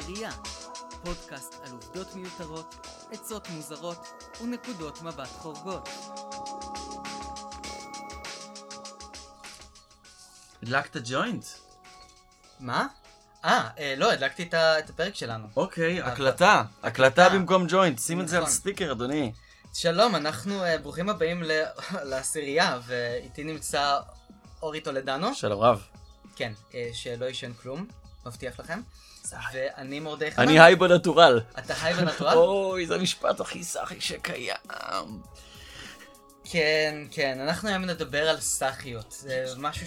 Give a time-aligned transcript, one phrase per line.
[0.00, 0.30] העשירייה,
[1.04, 4.06] פודקאסט על עובדות מיותרות, עצות מוזרות
[4.42, 5.88] ונקודות מבט חורגות.
[10.62, 11.44] הדלקת ג'וינט?
[12.60, 12.86] מה?
[13.44, 15.46] אה, אה, לא, הדלקתי את ה- את הפרק שלנו.
[15.56, 16.62] אוקיי, אה, הקלטה.
[16.82, 16.86] הקלטה
[17.22, 17.28] הקלטה.
[17.38, 17.98] במקום ג'וינט.
[17.98, 18.54] שים את זה על נכון.
[18.54, 19.32] סטיקר, אדוני.
[19.74, 21.62] שלום, אנחנו אה, ברוכים הבאים ל-
[22.10, 23.98] לעשירייה, ואיתי נמצא
[24.62, 25.34] אורי טולדנו.
[25.34, 25.82] שלום רב.
[26.36, 27.86] כן, אה, שלא ישן כלום,
[28.26, 28.80] מבטיח לכם.
[29.52, 30.48] ואני מורדי חנן.
[30.48, 31.40] אני היי בנטורל.
[31.58, 32.34] אתה היי בנטורל?
[32.36, 34.56] אוי, זה המשפט הכי סאחי שקיים.
[36.44, 39.10] כן, כן, אנחנו היום נדבר על סאחיות.
[39.18, 39.86] זה משהו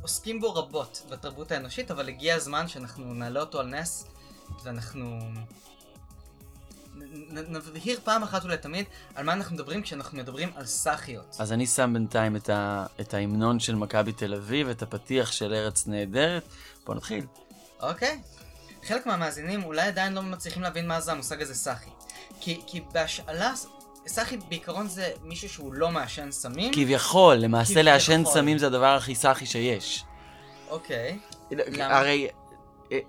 [0.00, 4.06] שעוסקים בו רבות בתרבות האנושית, אבל הגיע הזמן שאנחנו נעלה אותו על נס,
[4.64, 5.18] ואנחנו
[7.48, 11.36] נבהיר פעם אחת ולתמיד על מה אנחנו מדברים כשאנחנו מדברים על סאחיות.
[11.38, 15.54] אז אני שם בינתיים את ה- את ההמנון של מכבי תל אביב, את הפתיח של
[15.54, 16.42] ארץ נהדרת.
[16.86, 17.24] בוא נתחיל.
[17.80, 18.20] אוקיי?
[18.86, 21.90] חלק מהמאזינים אולי עדיין לא מצליחים להבין מה זה המושג הזה סאחי.
[22.40, 23.52] כי, כי בהשאלה,
[24.06, 26.72] סאחי בעיקרון זה מישהו שהוא לא מעשן סמים.
[26.74, 27.82] כביכול, למעשה.
[27.82, 30.04] לעשן סמים זה הדבר הכי סאחי שיש.
[30.68, 31.18] אוקיי.
[31.50, 31.98] למה?
[31.98, 32.28] הרי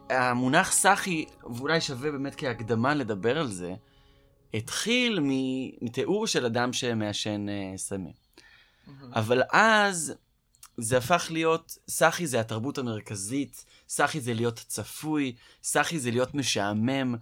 [0.09, 3.73] המונח סאחי, ואולי שווה באמת כהקדמה לדבר על זה,
[4.53, 5.19] התחיל
[5.81, 8.13] מתיאור של אדם שמעשן אה, סמים.
[9.13, 10.13] אבל אז
[10.77, 17.15] זה הפך להיות, סאחי זה התרבות המרכזית, סאחי זה להיות צפוי, סאחי זה להיות משעמם.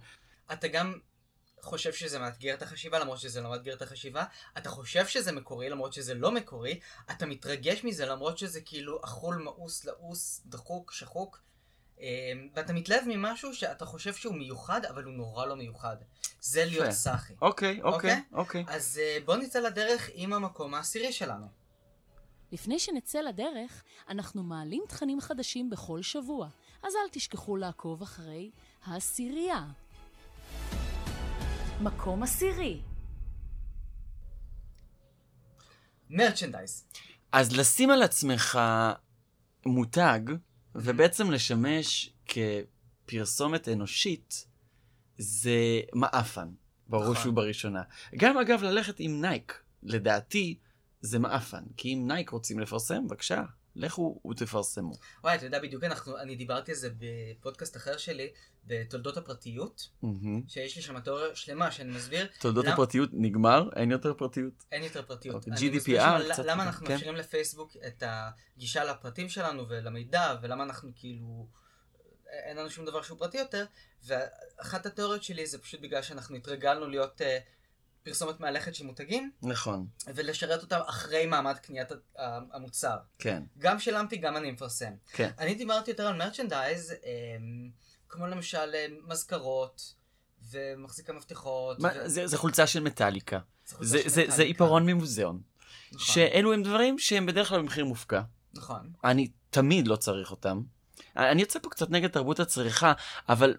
[0.52, 0.98] אתה גם
[1.60, 4.24] חושב שזה מאתגר את החשיבה למרות שזה לא מאתגר את החשיבה,
[4.58, 9.36] אתה חושב שזה מקורי למרות שזה לא מקורי, אתה מתרגש מזה למרות שזה כאילו אכול,
[9.36, 11.42] מאוס, לעוס, דחוק, שחוק, אה,
[12.54, 15.96] ואתה מתלהב ממשהו שאתה חושב שהוא מיוחד אבל הוא נורא לא מיוחד.
[16.40, 16.90] זה להיות.
[16.90, 17.34] סאחי.
[17.42, 17.92] אוקיי, אוקיי.
[17.92, 18.64] אוקיי, אוקיי.
[18.68, 21.46] אז אה, בוא נצא לדרך עם המקום העשירי שלנו.
[22.52, 26.48] לפני שנצא לדרך, אנחנו מעלים תכנים חדשים בכל שבוע,
[26.82, 28.50] אז אל תשכחו לעקוב אחרי
[28.84, 29.66] העשירייה.
[31.80, 32.80] מקום עשירי
[36.10, 36.84] מרצ'נדייז.
[37.32, 38.58] אז לשים על עצמך
[39.66, 40.20] מותג,
[40.78, 44.46] ובעצם לשמש כפרסומת אנושית,
[45.18, 46.48] זה מעפן,
[46.88, 47.30] בראש נכון.
[47.30, 47.82] ובראשונה.
[48.16, 50.58] גם אגב ללכת עם Nike, לדעתי,
[51.00, 51.62] זה מעפן.
[51.76, 53.42] כי אם Nike רוצים לפרסם, בבקשה,
[53.76, 54.92] לכו ותפרסמו.
[55.24, 58.28] וואי, אתה יודע בדיוק, אנחנו, אני דיברתי על זה בפודקאסט אחר שלי,
[58.64, 60.42] בתולדות הפרטיות, מהמם.
[60.48, 64.64] שיש לי שם תיאוריה שלמה שאני מסביר תולדות למה- הפרטיות נגמר, אין יותר פרטיות.
[64.72, 65.34] אין יותר פרטיות.
[65.48, 66.92] אוקיי, אני GDPR קצת, למה אנחנו כן.
[66.92, 71.48] מאפשרים לפייסבוק את הגישה לפרטים שלנו ולמידע, ולמה אנחנו כאילו...
[72.28, 73.64] אין לנו שום דבר שהוא פרטי יותר,
[74.04, 77.24] ואחת התיאוריות שלי זה פשוט בגלל שאנחנו התרגלנו להיות uh,
[78.06, 81.88] פרסומת מהלכת של מותגים, נכון, ולשרת אותם אחרי מעמד קניית
[82.52, 82.96] המוצר.
[83.18, 84.92] כן, גם שילמתי, גם אני מפרסם.
[85.12, 85.30] כן.
[85.38, 87.04] אני דיברתי יותר על מרצ'נדייז, um,
[88.08, 89.94] כמו למשל אה, מזכרות,
[90.50, 91.78] ומחזיקי מפתחות.
[91.78, 93.38] מה, ו- זה, זה חולצה של מטאליקה.
[93.68, 94.42] חולצה זה, של זה, זה מטאליקה.
[94.42, 95.40] עיפרון ממוזיאון.
[95.92, 98.20] נכון, שאלו הם דברים שהם בדרך כלל במחיר מופקע.
[98.54, 98.92] נכון.
[99.04, 100.60] אני תמיד לא צריך אותם.
[101.16, 102.92] אני יוצא פה קצת נגד תרבות הצריכה,
[103.28, 103.54] אבל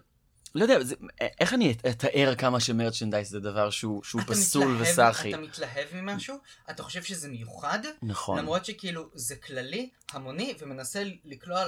[0.58, 0.94] לא יודע, זה,
[1.40, 5.28] איך אני אתאר כמה שמרצ'נדייז זה דבר שהוא, שהוא פסול מתלהב- וסאחי.
[5.34, 6.36] אתה מתלהב ממשהו,
[6.70, 8.38] אתה חושב שזה מיוחד, נכון.
[8.38, 11.64] למרות שכאילו זה כללי, המוני, ומנסה לקלוע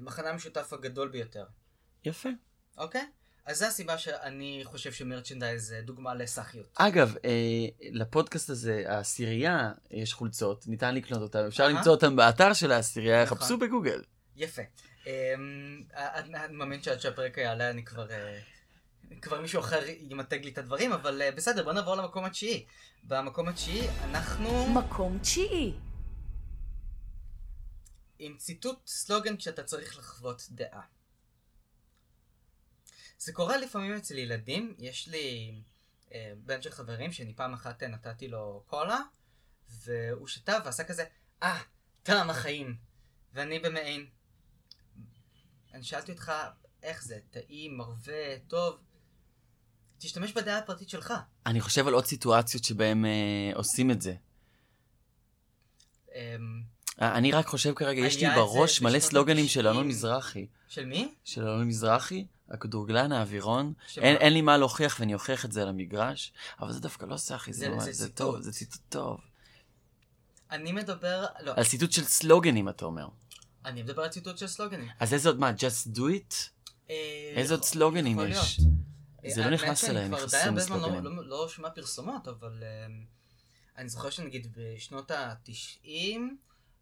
[0.00, 1.44] למחנה המשותף הגדול ביותר,
[2.04, 2.28] יפה.
[2.78, 3.06] אוקיי?
[3.46, 6.66] אז זו הסיבה שאני חושב שמרצ'נדייז זה דוגמה לסאחיות.
[6.74, 7.30] אגב, אה,
[7.92, 11.72] לפודקאסט הזה, העשירייה, יש חולצות, ניתן לקנות אותן, אפשר אהה.
[11.72, 13.38] למצוא אותן באתר של העשירייה, נכון.
[13.38, 14.02] חפשו בגוגל.
[14.36, 14.62] יפה.
[15.08, 18.10] אמ, אני אני מאמין שעד שהפרק יעלה אני כבר...
[18.10, 18.40] אה,
[19.22, 22.66] כבר מישהו אחר ימתג לי את הדברים, אבל אה, בסדר, בוא נעבור למקום התשיעי.
[23.02, 25.74] במקום התשיעי אנחנו מקום תשיעי
[28.18, 30.82] עם ציטוט סלוגן כשאתה צריך לחוות דעה.
[33.18, 35.54] זה קורה לפעמים אצל ילדים, יש לי
[36.12, 39.00] אה, בן של חברים שאני פעם אחת אה, נתתי לו קולה,
[39.68, 41.04] והוא שתה ועשה כזה,
[41.42, 41.62] אה,
[42.02, 42.76] טעם החיים.
[43.32, 44.06] ואני במעין.
[45.78, 46.32] אני שאלתי אותך,
[46.82, 48.14] איך זה, טעים, מרווה,
[48.48, 48.76] טוב?
[49.98, 51.14] תשתמש בדעה הפרטית שלך.
[51.46, 53.10] אני חושב על עוד סיטואציות שבהם אה,
[53.54, 54.14] עושים את זה.
[56.14, 56.62] אמ,
[57.02, 59.66] אה, אני רק חושב כרגע, יש לי בראש מלא סלוגנים של.
[59.68, 60.46] אלון מזרחי.
[60.68, 61.14] של מי?
[61.24, 63.72] של אלון מזרחי, הכדורגלן, האווירון.
[63.96, 67.16] אין, אין לי מה להוכיח ואני אוכיח את זה על המגרש, אבל זה דווקא לא
[67.16, 68.08] סאחי, זה, זה- ממש- זה זה.
[68.12, 69.20] טוב, זה ציטוט טוב.
[70.50, 73.08] אני מדבר, לא, על ציטוט של סלוגנים, אתה אומר.
[73.68, 74.88] אני מדבר על ציטוט של סלוגנים.
[75.00, 76.34] אז איזה עוד מה, just do it?
[76.90, 78.58] אה, איזה עוד סלוגנים יש?
[78.60, 78.74] להיות.
[79.34, 81.16] זה לא האמת נכנס אליהם, כבר די נכנסים הרבה זמן לא- לסלוגנים.
[81.16, 82.62] לא- לא שומע פרסומות, אבל
[83.78, 85.88] אני זוכר שנגיד בשנות ה-90,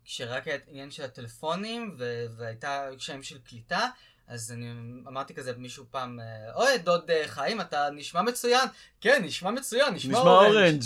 [0.04, 1.96] כשרק היה עניין של הטלפונים
[2.36, 3.88] והייתה קשיים של קליטה,
[4.26, 4.70] אז אני
[5.08, 8.68] אמרתי כזה מישהו פעם, אה, אוי, דוד אה, חיים, אתה נשמע מצוין.
[9.00, 10.54] כן, נשמע מצוין, נשמע נשמע אורנג'.
[10.54, 10.82] אורנג'.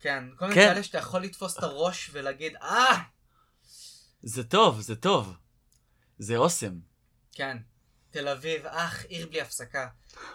[0.00, 0.68] כן, כל מיני כן.
[0.68, 2.98] כאלה שאתה יכול לתפוס את הראש ולהגיד, אה!
[4.26, 5.34] זה טוב, זה טוב.
[6.18, 6.78] זה אוסם.
[7.32, 7.56] כן,
[8.10, 9.88] תל אביב, אך, עיר בלי הפסקה.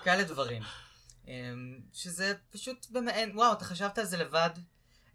[0.04, 0.64] כאלה דברים.
[1.28, 4.50] אמ, שזה פשוט במעין, וואו, אתה חשבת על זה לבד?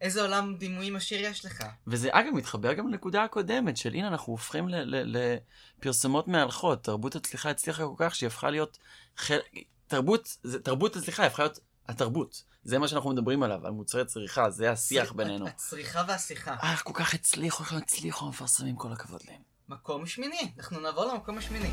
[0.01, 1.65] איזה עולם דימויים עשיר יש לך.
[1.87, 6.85] וזה אגב מתחבר גם לנקודה הקודמת של הנה אנחנו הופכים לפרסומות מהלכות.
[6.85, 8.79] תרבות הצליחה הצליחה כל כך שהיא הפכה להיות
[9.17, 9.45] חלק...
[9.87, 11.59] תרבות, זה, תרבות הצליחה הפכה להיות
[11.89, 12.43] התרבות.
[12.63, 15.49] זה מה שאנחנו מדברים עליו, על מוצרי צריכה, זה השיח בינינו.
[15.49, 16.57] הצריכה והשיחה.
[16.63, 19.41] אה, כל כך הצליחו, איך הם הצליחו המפרסמים, כל הכבוד להם.
[19.69, 21.71] מקום שמיני, אנחנו נעבור למקום השמיני.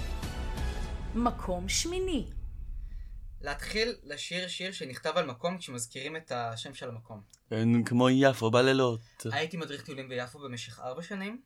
[1.16, 2.30] מקום שמיני.
[3.42, 7.22] להתחיל לשיר שיר שנכתב על מקום כשמזכירים את השם של המקום.
[7.52, 9.00] אין כמו יפו בלילות.
[9.32, 11.42] הייתי מדריך טיולים ביפו במשך ארבע שנים,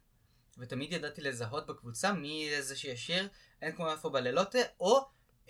[0.57, 3.27] ותמיד ידעתי לזהות בקבוצה מי איזה שיש שיר,
[3.61, 4.99] אין כמו יפו בלילות, או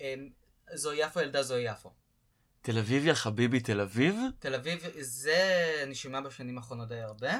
[0.00, 0.28] אמ,
[0.74, 1.92] זו יפו ילדה זו יפו.
[2.70, 4.16] תל אביב יא חביבי תל אביב?
[4.38, 7.32] תל אביב, זה אני שומע בשנים האחרונות די הרבה.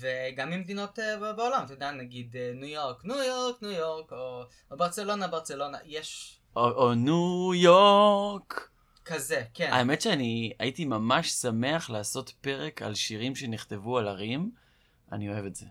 [0.00, 4.42] וגם ממדינות אה, בעולם, אתה יודע, נגיד אה, ניו יורק, ניו יורק, ניו יורק, או,
[4.70, 8.68] או ברצלונה, ברצלונה, יש או, או ניו יורק.
[9.04, 9.72] כזה, כן.
[9.72, 14.50] האמת שאני הייתי ממש שמח לעשות פרק על שירים שנכתבו על ערים.
[15.12, 15.66] אני אוהב את זה.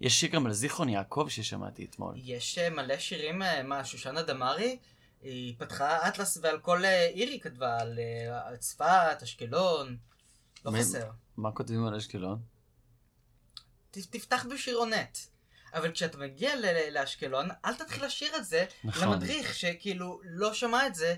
[0.00, 2.14] יש שיר גם על זיכרון יעקב ששמעתי אתמול.
[2.16, 4.78] יש אה, מלא שירים, מה, שושנה דמארי,
[5.24, 7.98] היא פתחה אטלס ועל כל אה, עיר היא כתבה, על
[8.52, 9.96] אה, צפת, אשקלון,
[10.64, 11.10] לא מ- חסר.
[11.36, 12.42] מה כותבים על אשקלון?
[13.90, 15.18] ת- תפתח בשירונט.
[15.74, 19.08] אבל כשאתה מגיע ל- לאשקלון, אל תתחיל לשיר את זה נכון.
[19.08, 21.16] למדריך שכאילו לא שמע את זה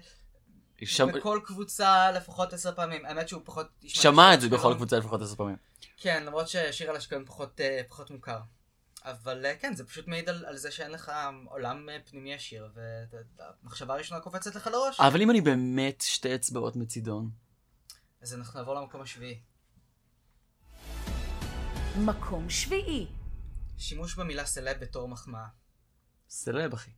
[0.85, 1.09] שם...
[1.13, 3.07] בכל קבוצה לפחות עשר פעמים.
[3.07, 3.67] האמת שהוא פחות...
[3.87, 4.75] שמע את זה בכל.
[4.77, 5.57] קבוצה לפחות עשר פעמים.
[5.97, 8.39] כן, למרות ששיר על אשקלון פחות, אה, פחות מוכר.
[9.07, 11.13] אבל אה, כן, זה פשוט מעיד על, על זה שאין לך
[11.45, 15.01] עולם אה, פנימי עשיר, והמחשבה הראשונה קופצת לך לראש.
[15.01, 17.31] אבל אם אני באמת שתי אצבעות מצידון,
[18.21, 19.41] אז אנחנו נעבור למקום השביעי.
[21.99, 23.07] מקום שביעי.
[23.79, 25.47] שימוש במילה סלב בתור מחמאה.
[26.29, 26.91] סלב אחי.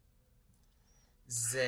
[1.27, 1.65] זה...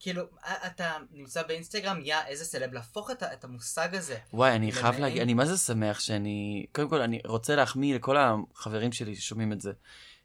[0.00, 4.18] כאילו, א- אתה נמצא באינסטגרם, יא, איזה סלב, להפוך את, המושג הזה.
[4.32, 6.66] וואי, אני חייב להגיד, אני מה זה שמח שאני...
[6.72, 9.72] קודם כל, אני רוצה להחמיא לכל החברים שלי ששומעים את זה,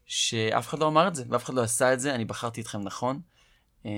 [0.06, 2.81] שאף אחד לא אמר את זה, ואף אחד לא עשה את זה, אני בחרתי אתכם
[2.81, 3.22] נכון.
[3.86, 3.92] אה,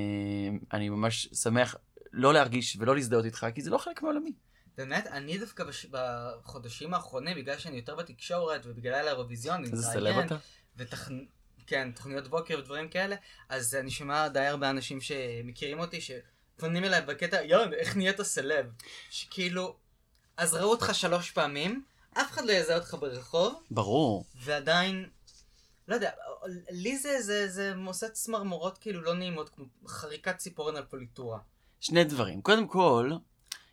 [0.74, 1.76] אני ממש שמח
[2.12, 4.34] לא להרגיש ולא להזדהות איתך, כי זה לא חלק מעולמי.
[4.78, 5.86] באמת, אני דווקא בש...
[5.92, 10.38] בחודשים האחרונים, בגלל שאני יותר בתקשורת, ובגלל האירוויזיון, אני איזה סלב אתה?
[10.78, 11.10] ותכ...
[11.68, 13.16] כן, תוכניות בוקר ודברים כאלה,
[13.50, 18.66] אז אני שומע די הרבה אנשים שמכירים אותי, שפונים אליי בקטע, יואו, איך נהיית סלב?
[19.10, 19.76] שכאילו,
[20.38, 21.84] אז ראו אותך שלוש פעמים,
[22.14, 24.26] אף אחד לא יזהה אותך ברחוב, ברור.
[24.36, 25.10] ועדיין,
[25.88, 26.12] לא יודע,
[26.70, 31.40] לי זה, זה, זה מוסד צמרמורות כאילו לא נעימות, כמו חריקת ציפורן על פוליטורה.
[31.80, 32.42] שני דברים.
[32.42, 33.12] קודם כל,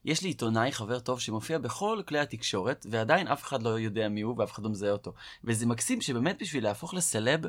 [0.04, 4.20] יש לי עיתונאי, חבר טוב, שמופיע בכל כלי התקשורת, ועדיין אף אחד לא יודע מי
[4.20, 5.12] הוא ואף אחד לא מזהה אותו.
[5.44, 7.40] וזה מקסים שבאמת בשביל להפוך לסלב,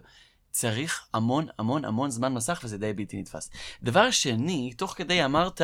[0.55, 3.49] צריך המון המון המון זמן מסך, וזה די בלתי נתפס.
[3.83, 5.61] דבר שני, תוך כדי אמרת,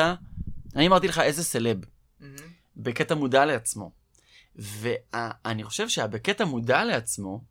[0.75, 1.77] אני אמרתי לך איזה סלב,
[2.19, 2.35] מהמם.
[2.77, 3.91] בקטע מודע לעצמו.
[4.55, 7.43] ואני חושב שהבקטע מודע לעצמו,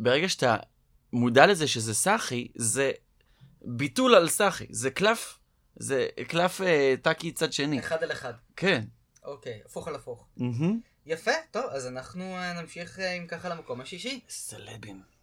[0.00, 0.56] ברגע שאתה
[1.12, 2.92] מודע לזה שזה סאחי, זה
[3.62, 4.66] ביטול על סאחי.
[4.70, 5.38] זה קלף,
[5.76, 7.78] זה קלף אה, טאקי צד שני.
[7.78, 8.32] אחד על אחד.
[8.56, 8.84] כן.
[9.24, 10.26] אוקיי, הפוך על הפוך.
[10.36, 10.80] מהמם.
[11.06, 14.20] יפה, טוב, אז אנחנו אה, נמשיך אה, אם ככה למקום השישי.
[14.28, 15.15] סלבים.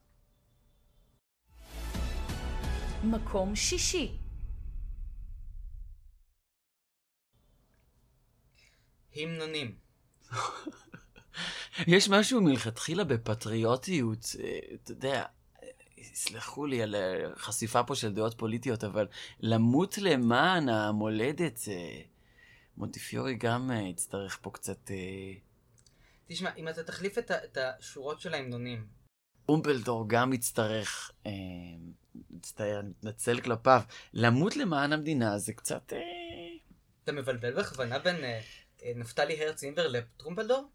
[3.04, 4.18] מקום שישי.
[9.16, 9.76] המנונים.
[11.88, 15.26] יש משהו מלכתחילה בפטריוטיות, אה, אתה יודע,
[15.98, 16.96] יסלחו לי על
[17.36, 19.08] החשיפה פה של דעות פוליטיות, אבל
[19.40, 22.02] למות למען המולדת, אה,
[22.78, 24.92] מונטיפיורי גם אה, יצטרך פה קצת...
[26.28, 28.88] תשמע, אם אתה תחליף את, ה- את השורות של ההמנונים,
[29.50, 31.32] אומבלדור גם יצטרך, אה,
[32.32, 33.82] מצטער, אני מתנצל כלפיו,
[34.14, 35.94] למות למען המדינה זה קצת...
[35.94, 36.00] אה,
[37.04, 38.40] אתה מבלבל בכוונה בין אה,
[38.84, 40.68] אה, נפתלי הרץ אימבר לטרומפלדור?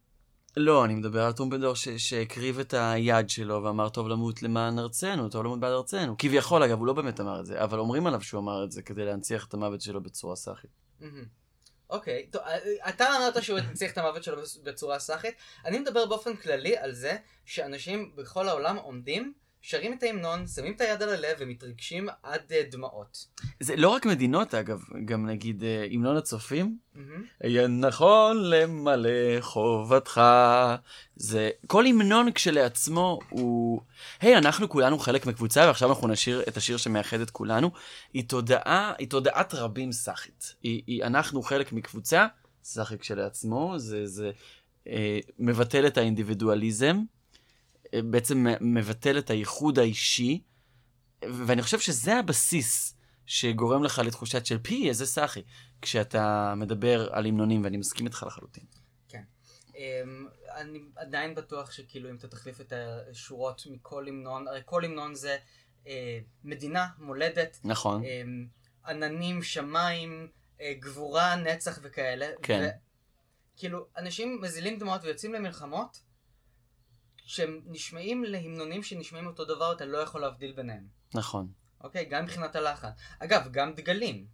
[0.57, 5.29] לא, אני מדבר על טרומפלדור ש- שהקריב את היד שלו ואמר טוב למות למען ארצנו,
[5.29, 6.15] טוב למות בעד ארצנו.
[6.19, 8.83] כביכול, אגב, הוא לא באמת אמר את זה, אבל אומרים עליו שהוא אמר את זה
[8.83, 10.71] כדי להנציח את המוות שלו בצורה סאחית.
[11.01, 11.25] מהמם.
[11.91, 15.35] אוקיי, טוב, אה, אתה אמרת שהוא הנציח את המוות שלו בצורה סאחית.
[15.65, 20.81] אני מדבר באופן כללי על זה שאנשים בכל העולם עומדים שרים את ההמנון, שמים את
[20.81, 23.27] היד על הלב ומתרגשים עד אה, דמעות.
[23.61, 26.79] זה לא רק מדינות, אגב, גם נגיד אה, המנון הצופים.
[27.41, 30.21] היה נכון למלא חובתך.
[31.17, 33.81] זה, כל המנון כשלעצמו הוא,
[34.21, 37.71] היי, אנחנו כולנו חלק מקבוצה, ועכשיו אנחנו נשיר את השיר שמאחד את כולנו.
[38.13, 40.55] היא תודעה, היא תודעת רבים סאחית.
[40.63, 42.27] היא, היא, אנחנו חלק מקבוצה,
[42.65, 44.31] סאחי כשלעצמו, זה, זה
[44.89, 46.97] אה, מבטל את האינדיבידואליזם,
[47.95, 50.43] בעצם מבטל את הייחוד האישי,
[51.23, 52.95] ואני חושב שזה הבסיס
[53.27, 55.43] שגורם לך לתחושת של פי, איזה סאחי,
[55.83, 58.65] כשאתה מדבר על המנונים, ואני מסכים איתך לחלוטין.
[59.79, 60.27] אמ,
[60.57, 65.37] אני עדיין בטוח שכאילו אם אתה תחליף את השורות מכל המנון, הרי כל המנון זה
[65.87, 68.05] אה, מדינה, מולדת, נכון.
[68.05, 68.47] אמ,
[68.87, 70.29] עננים, שמיים,
[70.61, 72.27] אה, גבורה, נצח וכאלה.
[72.43, 72.69] כן.
[73.57, 76.01] כאילו, אנשים מזילים דמעות ויוצאים למלחמות,
[77.29, 80.87] שהם נשמעים להמנונים שנשמעים אותו דבר, אתה לא יכול להבדיל ביניהם.
[81.15, 81.49] נכון.
[81.81, 82.05] אוקיי?
[82.05, 82.89] גם מבחינת הלחן.
[83.19, 84.27] אגב, גם דגלים.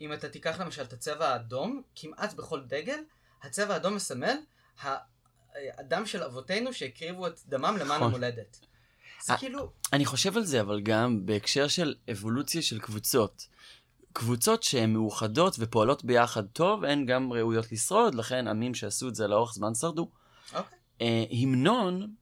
[0.00, 2.98] אם אתה תיקח למשל את הצבע האדום, כמעט בכל דגל,
[3.42, 4.36] הצבע האדום מסמל
[5.54, 8.02] הדם של אבותינו שהקריבו את דמם למען נכון.
[8.02, 8.60] המולדת.
[9.22, 13.46] זה כאילו, אני חושב על זה, אבל גם בהקשר של אבולוציה של קבוצות.
[14.12, 19.26] קבוצות שהן מאוחדות ופועלות ביחד טוב, הן גם ראויות לשרוד, לכן עמים שעשו את זה
[19.26, 20.10] לאורך זמן שרדו.
[20.54, 20.78] אוקיי.
[21.00, 22.14] אה, המנון,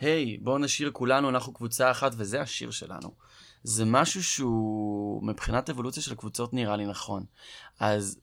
[0.00, 3.14] היי, בואו נשיר כולנו, אנחנו קבוצה אחת, וזה השיר שלנו.
[3.62, 7.24] זה משהו שהוא, מבחינת אבולוציה של קבוצות נראה לי נכון.
[7.80, 8.20] אז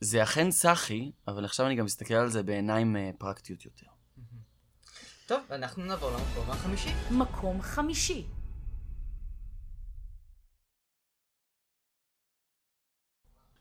[0.00, 3.86] זה אכן סאחי, אבל עכשיו אני גם מסתכל על זה בעיניים אה, פרקטיות יותר.
[5.26, 6.90] טוב, אנחנו נעבור למקום החמישי.
[7.10, 8.26] מקום חמישי.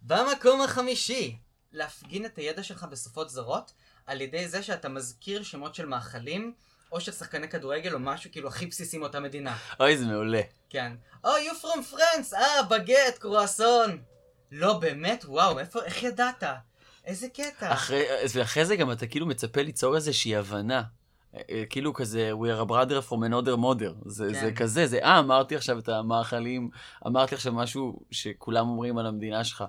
[0.02, 1.38] במקום החמישי,
[1.72, 3.74] להפגין את הידע שלך בשפות זרות,
[4.06, 6.54] על ידי זה שאתה מזכיר שמות של מאכלים,
[6.92, 9.58] או של שחקני כדורגל, או משהו כאילו הכי בסיסי מאותה מדינה.
[9.80, 10.42] אוי, זה מעולה.
[10.70, 10.92] כן.
[11.26, 13.98] Oh, you from France, אה, בגט, קרואסון.
[14.52, 15.26] לא, באמת?
[15.28, 16.44] וואו, איפה, איך ידעת?
[17.06, 17.74] איזה קטע.
[17.74, 18.04] אחרי,
[18.34, 20.84] ואחרי זה גם אתה כאילו מצפה ליצור איזושהי הבנה.
[21.36, 23.94] אה, אה, כאילו כזה, we are a brother from another mother.
[24.06, 24.40] זה, כן.
[24.40, 26.70] זה כזה, זה, אה, אמרתי עכשיו את המאכלים,
[27.08, 29.64] אמרתי עכשיו משהו שכולם אומרים על המדינה שלך.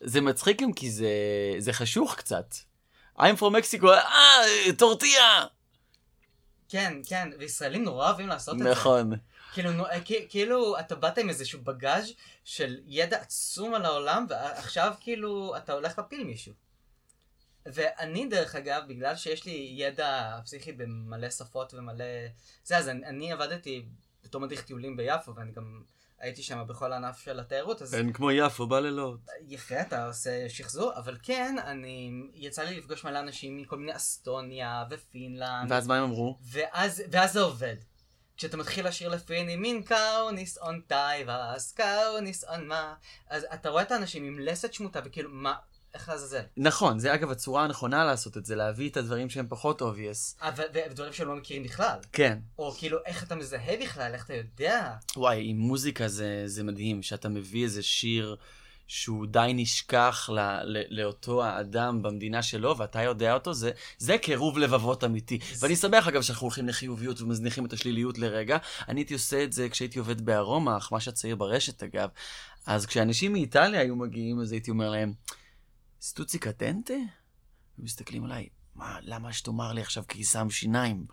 [0.00, 1.08] זה מצחיק גם כי זה,
[1.58, 2.54] זה חשוך קצת.
[3.18, 5.44] I'm from Mexico, אה, טורטיה!
[6.68, 8.70] כן, כן, וישראלים נורא אוהבים לעשות את זה.
[8.70, 9.12] נכון.
[9.52, 12.12] כאילו, נו- אה, כאילו, אתה באת עם איזשהו בגאז'
[12.44, 16.52] של ידע עצום על העולם, ועכשיו כאילו, אתה הולך להפיל מישהו.
[17.66, 22.04] ואני, דרך אגב, בגלל שיש לי ידע פסיכי במלא שפות ומלא...
[22.64, 23.84] זה, אז אני, אני עבדתי
[24.24, 25.82] בתור מדריך טיולים ביפו, ואני גם
[26.18, 29.20] הייתי שם בכל הענף של התיירות, אז אין כמו יפו בלילות.
[29.48, 32.10] יפה, אתה עושה שחזור, אבל כן, אני...
[32.34, 35.72] יצא לי לפגוש מלא אנשים מכל מיני אסטוניה ופינלנד.
[35.72, 36.38] ואז מה הם אמרו?
[36.42, 37.76] ואז, ואז זה עובד.
[38.36, 42.94] כשאתה מתחיל לשיר לפיני מין קאוניס און טייבס, קאוניס און מה,
[43.28, 45.54] אז אתה רואה את האנשים עם לסת שמוטה וכאילו מה,
[45.94, 46.42] איך לעזאזל.
[46.56, 50.44] נכון, זה אגב הצורה הנכונה לעשות את זה, להביא את הדברים שהם פחות obvious.
[50.56, 51.98] ו- ודברים שהם לא מכירים בכלל.
[52.12, 52.38] כן.
[52.58, 54.92] או כאילו איך אתה מזהה בכלל, איך אתה יודע.
[55.16, 58.36] וואי, עם מוזיקה זה, זה מדהים, שאתה מביא איזה שיר
[58.88, 64.58] שהוא די נשכח ל, ל, לאותו האדם במדינה שלו, ואתה יודע אותו, זה, זה קירוב
[64.58, 65.38] לבבות אמיתי.
[65.58, 68.58] ואני שמח אגב שאנחנו הולכים לחיוביות ומזניחים את השליליות לרגע.
[68.88, 72.08] אני הייתי עושה את זה כשהייתי עובד בארומה, אחמ"ש הצעיר ברשת אגב.
[72.66, 75.12] אז כשאנשים מאיטליה היו מגיעים, אז הייתי אומר להם,
[76.04, 76.94] סטוצי קטנטה?
[76.94, 81.06] הם מסתכלים עליי, מה, למה שתאמר לי עכשיו קיסם שיניים?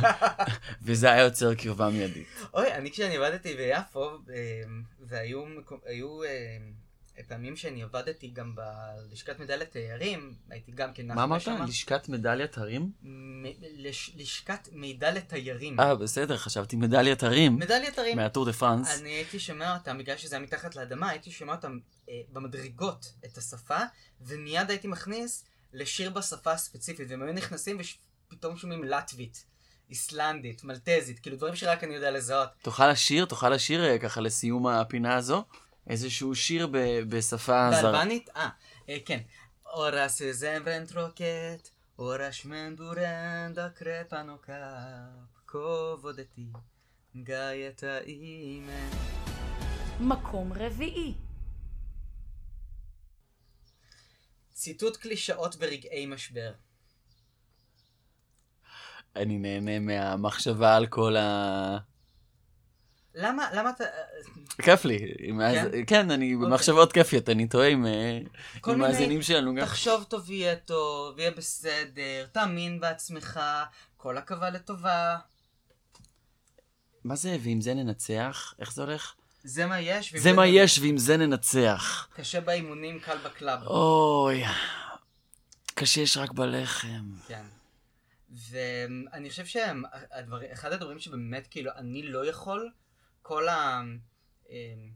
[0.82, 2.28] וזה היה יוצר קרבה מיידית.
[2.54, 4.62] אוי, אני כשאני עבדתי ביפו, אה,
[5.00, 6.56] והיו אה,
[7.22, 11.48] פעמים שאני עבדתי גם בלשכת מדליית תיירים, הייתי גם כן מה אמרת?
[11.68, 12.92] לשכת מדליית הרים?
[14.16, 15.80] לשכת מידע לתיירים.
[15.80, 17.56] אה, בסדר, חשבתי מדליית הרים.
[17.56, 18.16] מדליית הרים.
[18.16, 19.00] מהטור דה פרנס.
[19.00, 23.38] אני הייתי שומע אותם, בגלל שזה היה מתחת לאדמה, הייתי שומע אותם אה, במדרגות את
[23.38, 23.78] השפה,
[24.20, 27.78] ומיד הייתי מכניס לשיר בשפה הספציפית, והם היו נכנסים
[28.28, 29.44] ופתאום שומעים לטבית,
[29.90, 32.48] איסלנדית, מלטזית, כאילו דברים שרק אני יודע לזהות.
[32.62, 35.44] תוכל לשיר, תוכל לשיר אה, ככה לסיום הפינה הזו?
[35.86, 37.92] איזשהו שיר ב- בשפה זרה.
[37.92, 38.28] באלבנית?
[38.36, 38.48] אה,
[38.88, 39.20] אה, כן.
[39.66, 46.46] אורה סזמברן טרוקט, אורה שמנדורן דקרפנו קאפ, כובודתי,
[47.16, 48.88] גיא האימן.
[50.00, 51.14] מקום רביעי.
[54.52, 56.52] ציטוט קלישאות ברגעי משבר.
[59.16, 61.78] אני נהנה מהמחשבה על כל ה...
[63.16, 63.84] למה, למה אתה...
[64.62, 64.98] כיף לי.
[65.38, 65.70] כן?
[65.86, 66.10] כן?
[66.10, 68.18] אני במחשבות כיפיות, אני טועה עם אה,
[68.76, 69.64] מאזינים שלנו גם.
[69.64, 73.40] תחשוב טוב יהיה טוב, יהיה בסדר, תאמין בעצמך,
[73.96, 75.16] כל עכבה לטובה.
[77.04, 78.54] מה זה ועם זה ננצח?
[78.58, 79.14] איך זה הולך?
[79.44, 80.12] זה מה יש.
[80.12, 82.08] ועם זה מה יש ועם זה ננצח.
[82.14, 83.66] קשה באימונים, קל ב club.
[83.66, 84.44] אוי,
[85.74, 87.10] קשה יש רק בלחם.
[87.28, 87.44] כן.
[88.50, 92.70] ואני חושב שאחד הדברים שבאמת, כאילו, אני לא יכול,
[93.26, 93.82] כל ה...
[94.50, 94.90] אמ,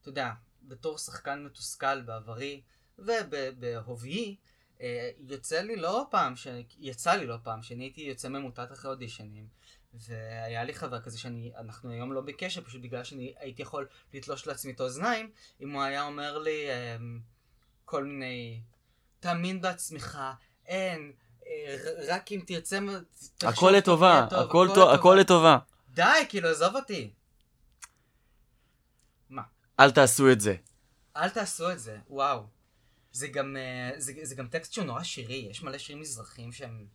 [0.00, 0.30] אתה יודע,
[0.62, 2.60] בתור שחקן מתוסכל בעברי
[2.98, 4.36] ובהוויי,
[4.80, 6.46] אה, יוצא לי לא פעם, ש...
[6.78, 9.46] יצא לי לא פעם, שאני הייתי יוצא ממוטט אחרי אודישנים,
[9.94, 14.46] והיה לי חבר כזה שאני, אנחנו היום לא בקשר, פשוט בגלל שאני הייתי יכול לתלוש
[14.46, 17.20] לעצמי את האוזניים, אם הוא היה אומר לי אמ,
[17.84, 18.60] כל מיני,
[19.20, 20.18] תאמין בעצמך,
[20.66, 21.12] אין,
[21.46, 21.76] אה,
[22.08, 22.78] רק אם תרצה,
[23.42, 24.26] הכל טוב, לטובה,
[24.94, 25.58] הכל לטובה.
[25.88, 27.17] די, כאילו, עזוב אותי.
[29.80, 30.54] אל תעשו את זה.
[31.16, 32.46] אל תעשו את זה, וואו.
[33.12, 36.86] זה גם, אה, זה, זה גם טקסט שהוא נורא שירי, יש מלא שירים מזרחיים שהם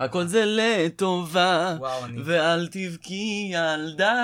[0.00, 0.26] הכל.
[0.26, 4.14] זה לטובה, וואו, אני ואל תבכי ילדה.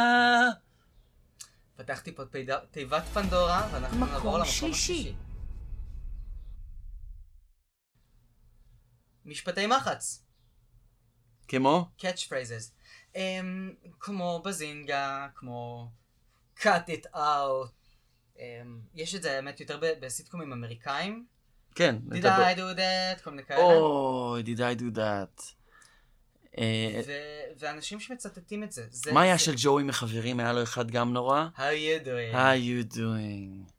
[1.77, 2.23] פתחתי פה
[2.71, 4.71] תיבת פנדורה, ואנחנו נעבור למקום שלישי.
[4.71, 5.15] השלישי.
[9.25, 10.23] משפטי מחץ,
[11.49, 11.89] כמו?
[11.99, 12.73] catch phrases.
[13.15, 13.19] Um,
[14.01, 15.91] כמו בזינגה, כמו
[16.61, 17.69] cut it out.
[18.37, 18.41] Um,
[18.95, 21.27] יש את זה האמת יותר בסיטקומים אמריקאים.
[21.75, 21.97] כן.
[22.11, 23.23] did אתה ב- I do that?
[23.25, 23.61] כל מיני כאלה.
[23.65, 25.43] אוי, did I do that.
[26.59, 27.13] אה, ו-
[27.59, 28.87] ואנשים שמצטטים את זה.
[28.91, 30.41] זה מה היה זה- של ג'וי מחברים?
[30.41, 31.47] היה לו אחד גם נורא?
[31.57, 32.35] How you doing?
[32.35, 32.59] How
[32.93, 33.73] you doing?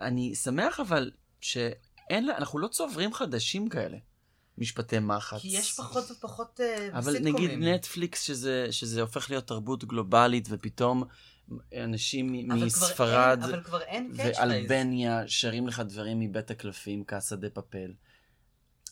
[0.00, 3.98] אני שמח אבל שאין, לה- אנחנו לא צוברים חדשים כאלה.
[4.58, 5.40] משפטי מחץ.
[5.40, 7.18] כי יש פחות ופחות אה, אבל.
[7.20, 11.04] נגיד נטפליקס, שזה, שזה הופך להיות תרבות גלובלית, ופתאום
[11.84, 14.12] אנשים כבר מספרד אין- אבל כבר אין.
[14.16, 17.92] ואלבניה שרים לך דברים מבית הקלפים, Casa de Papel.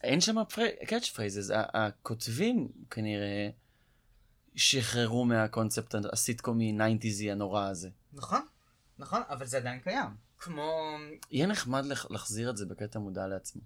[0.02, 0.36] אין שם
[0.86, 3.48] catch phrases, הכותבים כנראה
[4.54, 7.90] שחררו מהקונספט הסיטקומי 90'סי הנורא הזה.
[8.12, 8.40] נכון,
[8.98, 10.08] נכון, אבל זה עדיין קיים.
[10.38, 10.96] כמו...
[11.30, 13.62] יהיה נחמד לח- להחזיר את זה בקטע מודע לעצמו.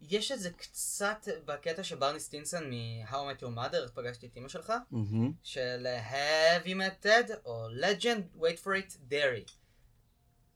[0.00, 4.36] יש את זה קצת בקטע של ברני סטינסון מ-How I Met Your Mother, פגשתי את
[4.36, 5.32] אמא שלך, מהמם.
[5.42, 9.52] של Have you met Ted, או Legend, wait for it, dairy.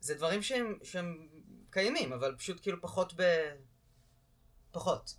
[0.00, 1.28] זה דברים שהם, שהם
[1.70, 3.22] קיימים, אבל פשוט כאילו פחות ב...
[4.70, 5.14] פחות.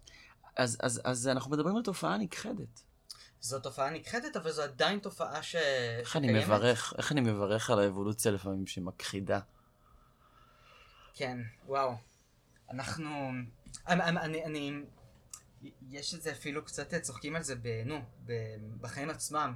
[0.56, 2.82] אז, אז, אז אנחנו מדברים על תופעה נכחדת.
[3.42, 5.56] זו תופעה נכחדת, אבל זו עדיין תופעה ש...
[6.00, 6.46] איך אני שקיימת.
[6.46, 9.40] מברך, איך אני מברך על האבולוציה לפעמים שמכחידה.
[11.14, 11.94] כן, וואו.
[12.70, 13.32] אנחנו...
[13.88, 14.72] אני, אני, אני.
[15.90, 18.34] יש את זה אפילו קצת צוחקים על זה, ב, נו, ב,
[18.82, 19.54] בחיים עצמם.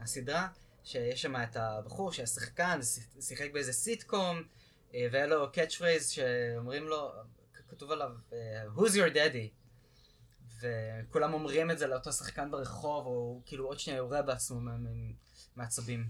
[0.00, 0.48] הסדרה,
[0.84, 2.80] שיש שם את הבחור שהיה שחקן,
[3.20, 4.42] שיחק באיזה סיטקום,
[4.94, 7.12] אה, והיה לו catch phrase שאומרים לו,
[7.68, 9.48] כתוב עליו, אה, Who's your daddy?
[10.60, 14.60] וכולם אומרים את זה לאותו שחקן ברחוב, או כאילו עוד שנייה יורה בעצמו
[15.56, 16.06] מעצבים.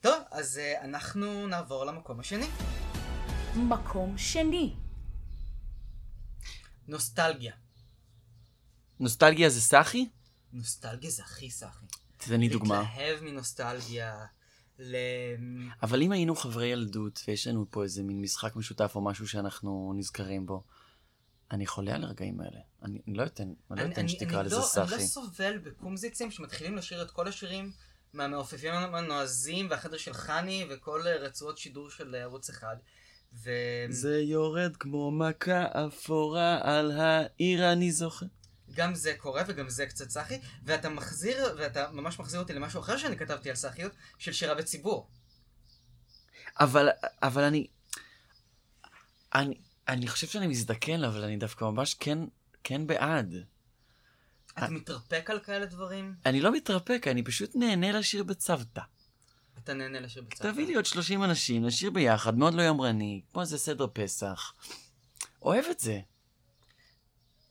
[0.00, 2.46] טוב, אז אה, אנחנו נעבור למקום השני.
[3.56, 4.85] מקום שני.
[6.88, 7.52] נוסטלגיה.
[9.00, 10.08] נוסטלגיה זה סאחי?
[10.52, 11.86] נוסטלגיה זה הכי סאחי.
[12.16, 12.80] תן לי דוגמה.
[12.82, 14.26] להתלהב מנוסטלגיה,
[14.78, 14.96] ל...
[15.82, 19.92] אבל אם היינו חברי ילדות ויש לנו פה איזה מין משחק משותף או משהו שאנחנו
[19.96, 20.62] נזכרים בו,
[21.50, 22.60] אני חולה על הרגעים האלה.
[22.82, 24.94] אני, אני לא אתן, אני לא אתן שתקרא אני לזה לא, אני סאחי.
[24.94, 27.72] לא סובל בקומזיצים שמתחילים לשיר את כל השירים
[28.12, 32.76] מהמעופפים הנועזים והחדר של חני וכל רצועות שידור של ערוץ אחד.
[33.34, 33.50] ו...
[33.90, 38.26] זה יורד כמו מכה אפורה על העיר אני זוכר.
[38.74, 42.96] גם זה קורה וגם זה קצת סאחי, ואתה מחזיר, ואתה ממש מחזיר אותי למשהו אחר
[42.96, 45.08] שאני כתבתי על סאחיות, של שירה בציבור.
[46.60, 46.88] אבל,
[47.22, 47.66] אבל אני,
[49.34, 49.54] אני,
[49.88, 52.18] אני חושב שאני מזדקן, אבל אני דווקא ממש כן,
[52.64, 53.34] כן בעד.
[54.58, 56.14] אתה מתרפק על כאלה דברים?
[56.26, 58.82] אני לא מתרפק, אני פשוט נהנה לשיר בצוותא.
[59.64, 60.52] אתה נהנה לשיר בצד.
[60.52, 64.52] תביא לי עוד 30 אנשים, נשיר ביחד, מאוד לא יומרני, כמו איזה סדר פסח.
[65.42, 66.00] אוהב את זה.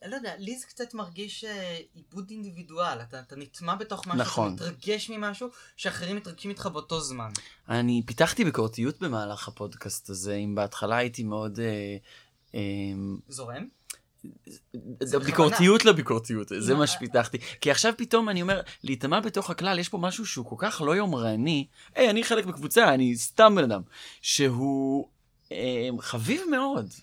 [0.06, 4.56] לא יודע, לי זה קצת מרגיש אה, עיבוד אינדיבידואל, אתה, אתה נטמע בתוך משהו, נכון.
[4.56, 7.30] אתה מתרגש ממשהו, שאחרים מתרגשים איתך באותו זמן.
[7.70, 11.60] אני פיתחתי ביקורתיות במהלך הפודקאסט הזה, אם בהתחלה הייתי מאוד...
[11.60, 11.98] אה,
[12.56, 12.60] אה,
[13.28, 13.68] זורם?
[15.26, 17.38] ביקורתיות לביקורתיות, זה עם מה שפיתחתי.
[17.62, 20.96] כי עכשיו פתאום אני אומר, להיטמע בתוך הכלל, יש פה משהו שהוא כל כך לא
[20.96, 23.82] יומרני, היי, אני חלק מקבוצה, אני סתם בן אדם,
[24.22, 25.08] שהוא
[25.52, 26.94] אה, חביב מאוד.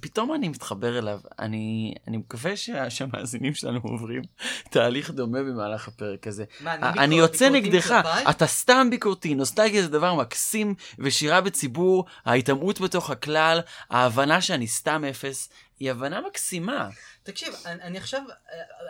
[0.00, 4.22] פתאום אני מתחבר אליו, אני, אני מקווה שה, שהמאזינים שלנו עוברים
[4.70, 6.44] תהליך דומה במהלך הפרק הזה.
[6.60, 8.24] מה, אני ביקור- יוצא ביקורתי נגדך, כלפיי?
[8.30, 15.04] אתה סתם ביקורתי, נוסטלגיה זה דבר מקסים, ושירה בציבור, ההיטמעות בתוך הכלל, ההבנה שאני סתם
[15.10, 15.48] אפס,
[15.80, 16.88] היא הבנה מקסימה.
[17.22, 18.22] תקשיב, אני, אני עכשיו,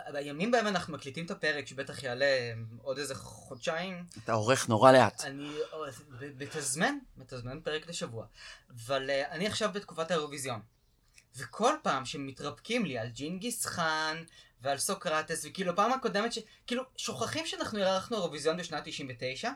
[0.07, 4.69] אה, בימים בהם אנחנו מקליטים את הפרק, שבטח יעלה אה, עוד איזה חודשיים, אתה עורך
[4.69, 5.23] נורא לאט.
[5.25, 5.79] אני אה,
[6.37, 8.25] בתזמן, בתזמן פרק לשבוע.
[8.75, 10.59] אבל אה, אני עכשיו בתקופת האירוויזיון.
[11.37, 14.23] וכל פעם שמתרפקים לי על ג'ינגיס חאן
[14.61, 16.39] ועל סוקרטס, וכאילו פעם הקודמת, ש...
[16.67, 19.51] כאילו, שוכחים שאנחנו אירחנו אירוויזיון בשנת 99?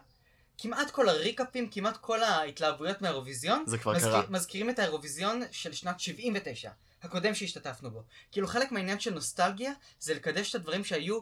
[0.58, 4.24] כמעט כל הריקאפים, כמעט כל ההתלהבויות מהאירוויזיון, זה כבר מזכיר- קרה.
[4.30, 6.72] מזכירים את האירוויזיון של שנת 79,
[7.04, 8.04] הקודם שהשתתפנו בו.
[8.32, 11.20] כאילו חלק מהעניין של נוסטלגיה זה לקדש את הדברים שהיו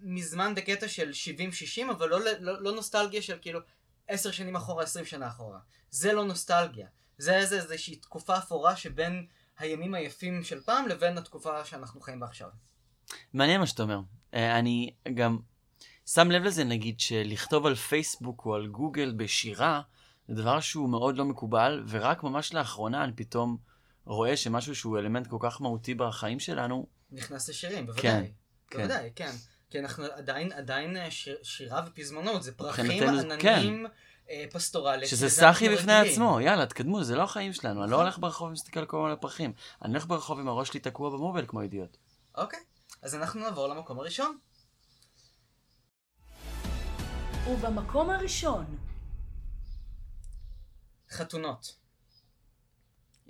[0.00, 1.10] מזמן בקטע של
[1.88, 3.60] 70-60, אבל לא, לא, לא נוסטלגיה של כאילו
[4.08, 5.58] 10 שנים אחורה, 20 שנה אחורה.
[5.90, 6.86] זה לא נוסטלגיה.
[7.18, 9.26] זה איזה איזושהי תקופה אפורה שבין
[9.58, 12.48] הימים היפים של פעם לבין התקופה שאנחנו חיים בה עכשיו.
[13.32, 14.00] מעניין מה שאתה אומר.
[14.34, 15.38] אה, אני גם
[16.06, 19.80] שם לב לזה, נגיד, שלכתוב על פייסבוק או על גוגל בשירה,
[20.28, 23.56] זה דבר שהוא מאוד לא מקובל, ורק ממש לאחרונה אני פתאום
[24.04, 28.02] רואה שמשהו שהוא אלמנט כל כך מהותי בחיים שלנו, נכנס לשירים, בוודאי.
[28.02, 28.24] כן,
[28.70, 28.78] כן.
[28.78, 29.30] בוודאי, כן.
[29.70, 33.90] כי אנחנו עדיין, עדיין אה, שיר, שירה ופזמונות, זה פרחים, זה- עננים, אה,
[34.52, 35.08] פסטורלית.
[35.08, 36.12] שזה סאחי בפני רגילים.
[36.12, 38.06] עצמו, יאללה, תקדמו, זה לא החיים שלנו, אני לא נכון.
[38.06, 39.52] הולך ברחוב ומסתכל כל הזמן על הפרחים.
[39.82, 41.96] אני הולך ברחוב עם הראש שלי תקוע במוביל כמו אידיוט.
[42.34, 42.60] אוקיי,
[43.02, 44.38] אז אנחנו נעבור למקום הראשון.
[47.50, 48.78] ובמקום הראשון,
[51.10, 51.76] חתונות.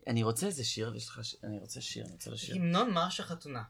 [0.06, 1.36] אני רוצה איזה שיר, יש לך ש...
[1.44, 2.56] אני רוצה שיר, אני רוצה לשיר.
[2.56, 3.62] המנון מרש החתונה.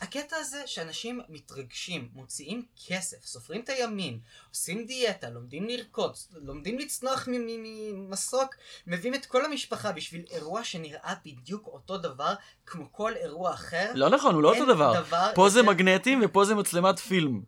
[0.00, 7.28] הקטע הזה שאנשים מתרגשים, מוציאים כסף, סופרים את הימים, עושים דיאטה, לומדים לרקוד, לומדים לצנוח
[7.30, 8.54] ממסוק,
[8.86, 12.34] מביאים את כל המשפחה בשביל אירוע שנראה בדיוק אותו דבר
[12.66, 13.92] כמו כל אירוע אחר.
[13.94, 15.00] לא נכון, הוא לא אותו דבר.
[15.00, 17.42] דבר פה זה מגנטים ופה זה מצלמת פילם.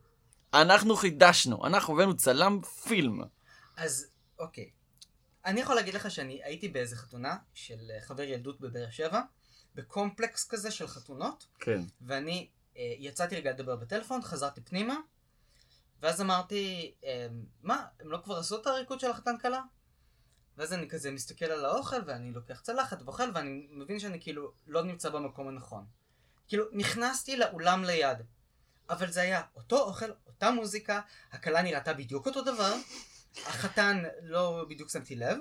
[0.55, 3.21] אנחנו חידשנו, אנחנו הבאנו צלם פילם.
[3.77, 4.07] אז
[4.39, 4.71] אוקיי.
[5.45, 9.21] אני יכול להגיד לך שאני הייתי באיזה חתונה של חבר ילדות בבאר שבע,
[9.75, 11.81] בקומפלקס כזה של חתונות, כן.
[12.01, 14.97] ואני אה, יצאתי רגע לדבר בטלפון, חזרתי פנימה,
[16.03, 17.27] ואז אמרתי, אה,
[17.63, 19.63] מה, הם לא כבר עשו את הריקוד של החתן כלה?
[20.57, 24.83] ואז אני כזה מסתכל על האוכל, ואני לוקח צלחת ואוכל, ואני מבין שאני כאילו לא
[24.83, 25.87] נמצא במקום הנכון.
[26.49, 28.19] כאילו, נכנסתי לאולם ליד,
[28.91, 31.01] אבל זה היה אותו אוכל, אותה מוזיקה,
[31.33, 32.75] הכלה נראתה בדיוק אותו דבר,
[33.37, 35.39] החתן לא בדיוק שמתי לב,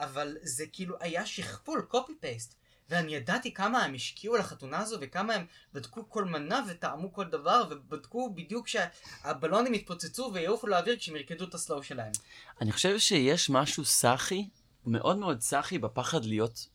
[0.00, 2.56] אבל זה כאילו היה שכפול, קופי פייסט.
[2.90, 7.64] ואני ידעתי כמה הם השקיעו לחתונה הזו וכמה הם בדקו כל מנה וטעמו כל דבר
[7.70, 12.12] ובדקו בדיוק שהבלונים יתפוצצו ויעופו לאוויר כשהם ירקדו את הסלואו שלהם.
[12.60, 14.48] אני חושב שיש משהו סאחי,
[14.86, 16.68] מאוד מאוד סאחי בפחד להיות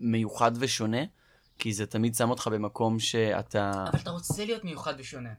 [0.00, 1.02] מיוחד ושונה,
[1.58, 3.84] כי זה תמיד שם אותך במקום שאתה...
[3.92, 5.30] אבל אתה רוצה להיות מיוחד ושונה.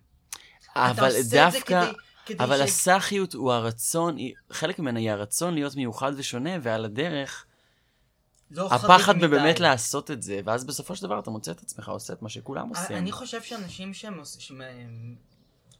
[0.76, 1.92] אבל דווקא...
[2.26, 2.62] כדי, אבל ש...
[2.62, 4.18] הסאחיות הוא הרצון,
[4.52, 7.46] חלק ממנה היא הרצון להיות מיוחד ושונה, ועל הדרך,
[8.52, 9.28] לא הפחד מדי.
[9.28, 12.30] באמת לעשות את זה, ואז בסופו של דבר אתה מוצא את עצמך עושה את מה
[12.30, 12.98] שכולם עושים.
[12.98, 15.16] אני חושב שאנשים שהם עוש- שהם, הם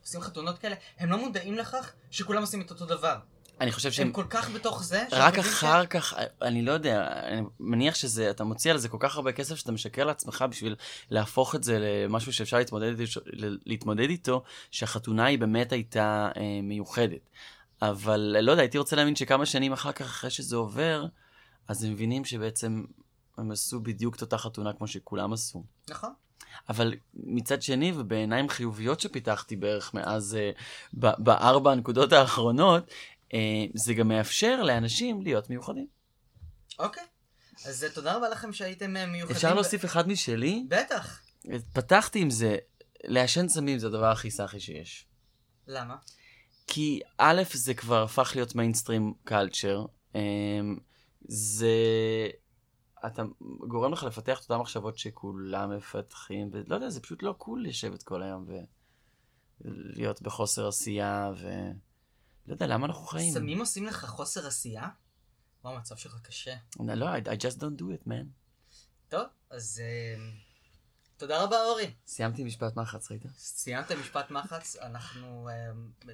[0.04, 3.16] עושים חתונות כאלה, הם לא מודעים לכך שכולם עושים את אותו דבר.
[3.62, 6.72] אני חושב שהם הם כל כך בתוך זה, רק חושבים ש- אחר כך, אני לא
[6.72, 10.46] יודע, אני מניח שזה, אתה מוציא על זה כל כך הרבה כסף שאתה משקר לעצמך
[10.50, 10.76] בשביל
[11.10, 12.94] להפוך את זה למשהו שאפשר להתמודד,
[13.66, 17.30] להתמודד איתו, שהחתונה היא באמת הייתה אה, מיוחדת.
[17.82, 21.06] אבל לא יודע, הייתי רוצה להאמין שכמה שנים אחר כך, אחרי שזה עובר,
[21.68, 22.84] אז הם מבינים שבעצם
[23.38, 25.64] הם עשו בדיוק את אותה חתונה כמו שכולם עשו.
[25.90, 26.14] נכון.
[26.70, 30.52] אבל מצד שני, ובעיניים חיוביות שפיתחתי בערך מאז, אה,
[30.94, 32.92] ב- בארבע הנקודות האחרונות,
[33.34, 33.40] אה,
[33.74, 35.88] זה גם מאפשר לאנשים להיות מיוחדים.
[36.80, 37.04] אוקיי.
[37.66, 39.36] אז אה, תודה רבה לכם שהייתם מיוחדים.
[39.36, 40.66] אפשר ב- להוסיף אחד משלי?
[40.68, 41.22] בטח.
[41.74, 42.58] פתחתי עם זה,
[43.04, 45.06] לעשן סמים זה הדבר הכי סאחי שיש.
[45.68, 45.96] למה?
[46.68, 49.86] כי א', זה כבר הפך להיות מיינסטרים קלצ'ר.
[51.28, 51.70] זה...
[53.06, 53.24] אתה
[53.68, 58.04] גורם לך לפתח את אותן מחשבות שכולם מפתחים, ולא יודע, זה פשוט לא קול לשבת
[58.04, 58.46] כל היום
[59.62, 61.48] ולהיות בחוסר עשייה, ו...
[62.48, 63.34] לא יודע, למה אנחנו חיים?
[63.34, 64.88] סמים עושים לך חוסר עשייה?
[65.64, 66.56] וואו, המצב שלך קשה.
[66.80, 68.26] לא, I, I just don't do it, man.
[69.10, 70.22] טוב, אז אה,
[71.18, 71.94] תודה רבה אורי.
[72.08, 73.24] סיימתי משפט מחץ, ראית?
[73.38, 75.54] סיימת משפט מחץ, אנחנו אה,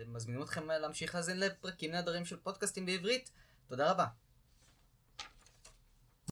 [0.07, 3.31] מזמינים אתכם להמשיך להאזין לפרקים נהדרים של פודקאסטים בעברית.
[3.67, 4.05] תודה רבה.